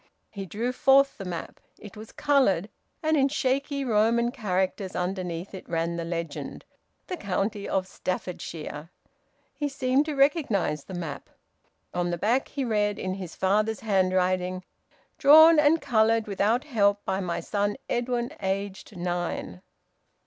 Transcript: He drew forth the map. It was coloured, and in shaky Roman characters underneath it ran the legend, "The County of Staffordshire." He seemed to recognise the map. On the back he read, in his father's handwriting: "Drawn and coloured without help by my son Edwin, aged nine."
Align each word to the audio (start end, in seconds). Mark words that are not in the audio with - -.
He 0.31 0.47
drew 0.47 0.71
forth 0.71 1.19
the 1.19 1.25
map. 1.25 1.59
It 1.77 1.95
was 1.95 2.11
coloured, 2.11 2.69
and 3.03 3.15
in 3.15 3.27
shaky 3.29 3.85
Roman 3.85 4.31
characters 4.31 4.95
underneath 4.95 5.53
it 5.53 5.69
ran 5.69 5.95
the 5.95 6.03
legend, 6.03 6.65
"The 7.05 7.17
County 7.17 7.69
of 7.69 7.85
Staffordshire." 7.85 8.89
He 9.53 9.69
seemed 9.69 10.07
to 10.07 10.15
recognise 10.15 10.85
the 10.85 10.95
map. 10.95 11.29
On 11.93 12.09
the 12.09 12.17
back 12.17 12.47
he 12.47 12.65
read, 12.65 12.97
in 12.97 13.13
his 13.13 13.35
father's 13.35 13.81
handwriting: 13.81 14.63
"Drawn 15.19 15.59
and 15.59 15.79
coloured 15.79 16.25
without 16.25 16.63
help 16.63 17.05
by 17.05 17.19
my 17.19 17.39
son 17.39 17.77
Edwin, 17.87 18.31
aged 18.41 18.97
nine." 18.97 19.61